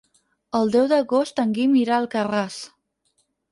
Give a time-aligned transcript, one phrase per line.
[0.59, 2.59] El deu d'agost en Guim irà a Alcarràs.